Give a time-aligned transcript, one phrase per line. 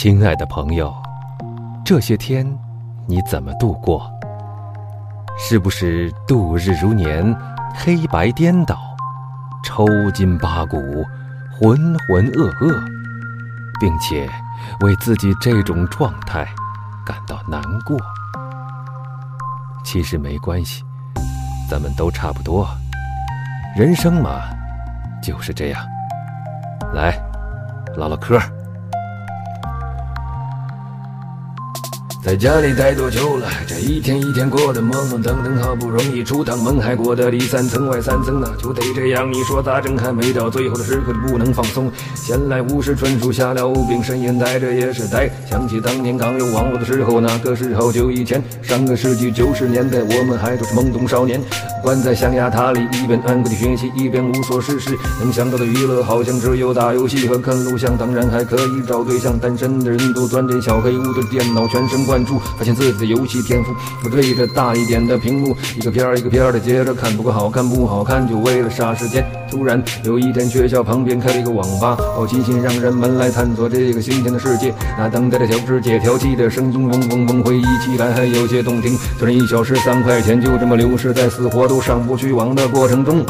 [0.00, 0.94] 亲爱的朋友，
[1.84, 2.46] 这些天
[3.08, 4.08] 你怎么度过？
[5.36, 7.36] 是不是度日如年，
[7.74, 8.78] 黑白颠倒，
[9.64, 9.84] 抽
[10.14, 10.78] 筋扒骨，
[11.50, 11.76] 浑
[12.06, 12.72] 浑噩噩，
[13.80, 14.30] 并且
[14.82, 16.46] 为自己这种状态
[17.04, 17.98] 感到难过？
[19.82, 20.84] 其实没关系，
[21.68, 22.68] 咱们都差不多。
[23.76, 24.42] 人生嘛，
[25.20, 25.84] 就是这样。
[26.94, 27.20] 来，
[27.96, 28.40] 唠唠嗑。
[32.28, 33.48] 在家里待多久了？
[33.66, 39.32] 这一天一天过得懵懵懂懂，好不容易出趟门，还过得里三层外三层呢，就得这样。
[39.32, 39.96] 你说咋整？
[39.96, 41.90] 还没到最后的时刻你不能放松。
[42.14, 45.30] 闲来无事，纯属瞎聊，无病呻吟，待着也是呆。
[45.50, 51.40] 想起当年刚有网络的时候，那个时候就以前，上个世纪九十年代，我们还都是懵懂少年，
[51.82, 54.96] 关在象牙塔里，一边安规的学习，一边无所事事。
[55.20, 59.38] 能想到的娱乐好像只有打游戏和看录像，当然还可以找对象。
[59.38, 62.38] 单身的人都钻进小黑屋的电脑，全神贯注。
[62.58, 63.72] 发现自己的游戏天赋，
[64.04, 69.24] 我对着大一点的屏幕，一个片儿一个片儿的接着看，不过好看不好看，就为了杀时间。
[69.50, 74.74] 突然有一天，学校旁边开了一个网吧，好奇心让人们来探索这个新鲜的世界。
[74.98, 78.96] 那等待的小世界，调器的声音嗡嗡嗡，回忆起来还有些动听。
[79.18, 83.24] 虽然一小时三块钱就这么流逝在死活都上不去网的过程中。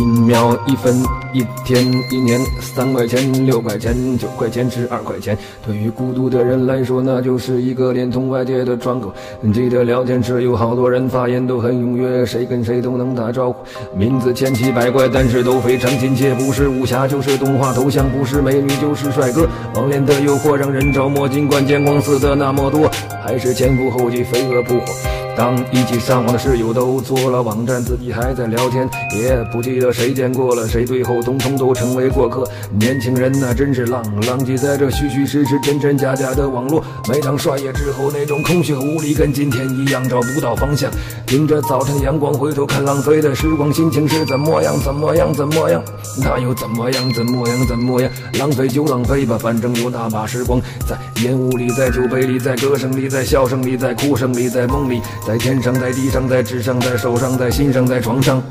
[0.00, 1.02] 一秒一分
[1.34, 9.12] 一天一年，三块钱六块钱九块钱十二块钱，对于孤独的人来说，那就是一个连通外界的窗口。
[9.52, 13.62] 记得聊天时有好多人发言都很踊跃，谁跟谁都能打招呼，
[13.94, 16.34] 名字千奇百怪，但是都非常亲切。
[16.36, 22.90] 不是武侠就是动画头像，不是美女就是帅哥，网恋的诱惑让人着魔，尽管见光死的那么多，
[23.22, 25.21] 还是前赴后继飞蛾扑火。
[25.36, 32.44] 当一起上网的室友都做了网站，自己还在聊天，也不记得谁见过了谁，最后通通都成为过客。
[32.78, 36.84] 年轻人那真是浪，浪迹在这虚虚实实、真真假假的网络。
[37.08, 40.90] 每当刷夜之后，那种空虚和无力，跟今天一样找不到方向。
[41.30, 44.78] 迎着早晨的阳光，回头看浪费的时光，心情是怎么样？
[44.80, 45.32] 怎么样？
[45.32, 45.82] 怎么样？
[46.22, 47.12] 那又怎么样？
[47.14, 47.66] 怎么样？
[47.66, 48.10] 怎么样？
[48.38, 55.00] 浪费就浪费吧，反正有那把时光，在烟雾里，在酒杯里，在歌声里，在笑声里，在哭声里，在梦里。
[55.26, 58.42] 在天上，在地上，在纸上，在手上，在心上，在床上。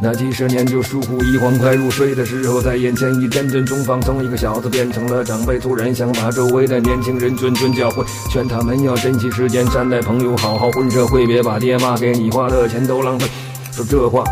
[0.00, 13.28] 那几十年就疏忽一晃，快入睡的时候，在眼前一阵阵中放从一个小子变成了长辈，突然想把周围的年轻人谆谆教诲，劝他们要珍惜时间，善待朋友，好好混社会，别把爹妈给你花的钱都浪费。
[13.72, 14.24] 说这话。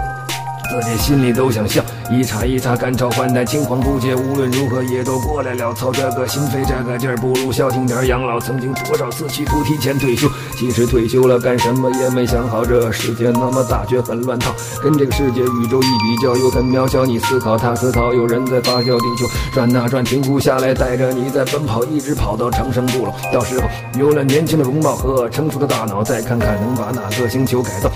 [0.68, 5.72] 自己心里都想笑，一茬一茬赶超换代，青黄不接，无论如何也都过来了。
[5.74, 8.40] 操这个心肺这个劲儿，不如消停点养老。
[8.40, 10.28] 曾经多少次企图提前退休，
[10.58, 12.64] 其实退休了干什么也没想好。
[12.64, 17.06] 这世界那么大，却很乱套，跟这个世界宇宙一比较，又很渺小。
[17.06, 23.12] 你思考，他思考，有人在发酵，地球转啊转，停不下来，带着你在奔跑，一直跑到长生不老。
[23.32, 27.90] 到时候有了年轻的容貌和成熟的大脑，再看看能把哪个星球改造。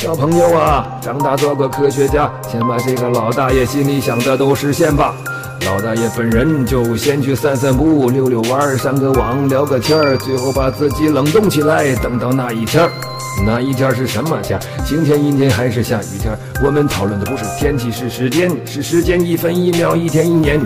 [0.00, 5.14] 小朋友啊，长大做个科学家，先把这个老大爷心里想的都实现吧。
[5.66, 12.90] 老大爷本人就先去散散步、溜溜弯、上个网、聊个天儿，最后把自己冷冻起来，等到那一天儿。
[13.44, 14.58] 那一天是什么天？
[14.86, 16.32] 晴天、阴天还是下雨天？
[16.64, 20.58] 我们讨论的不是天气，是时间，是时间，一分一秒，一天一年。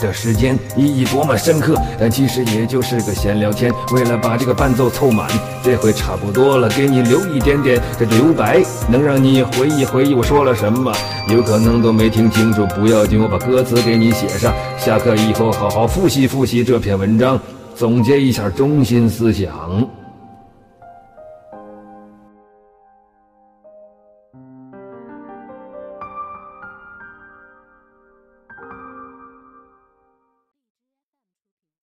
[0.00, 3.72] 的时间意义多么深刻，但其实也就是个闲聊天。
[3.92, 5.28] 为了把这个伴奏凑满，
[5.62, 10.92] 这回差不多了，给你留一点点这留白，能让你回忆回忆我说了什么。
[11.28, 14.52] 有可能都没听清楚，不要紧，我把歌词给你写上。
[14.78, 17.38] 下课以后好好复习复习这篇文章，
[17.74, 19.99] 总结一下中心思想。